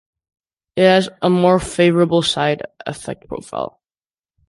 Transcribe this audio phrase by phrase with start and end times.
[0.75, 3.79] It has a more favourable side effect profile.